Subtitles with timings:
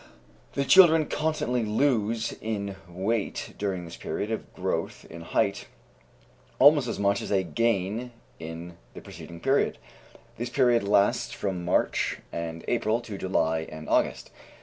[0.53, 5.67] The children constantly lose in weight during this period of growth in height
[6.57, 9.77] almost as much as they gain in the preceding period.
[10.37, 14.31] This period lasts from March and April to July and August.